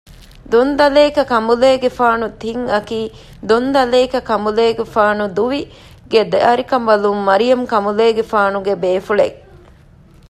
ދޮން 0.51 0.71
ދަލޭކަ 0.79 1.23
ކަނބުލޭގެފާނު 1.31 2.25
ތިން 2.41 2.63
އަކީ 2.73 2.99
ދޮން 3.49 3.69
ދަލޭކަ 3.75 4.19
ކަނބުލޭގެފާނު 4.29 5.23
ދުވި 5.37 5.61
ގެ 6.11 6.19
ދަރިކަނބަލުން 6.33 7.21
މަރިޔަމް 7.27 7.65
ކަނބުލޭގެފާނުގެ 7.71 8.73
ބޭފުޅެއް 8.83 9.37